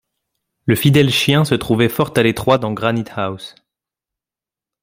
[0.65, 3.53] Le fidèle chien se trouvait fort à l’étroit dans Granite-house.